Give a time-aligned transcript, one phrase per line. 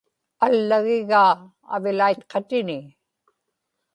[0.45, 1.27] allagigaa
[1.75, 2.79] avilaitqatini